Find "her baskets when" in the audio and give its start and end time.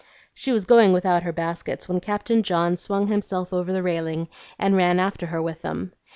1.21-1.99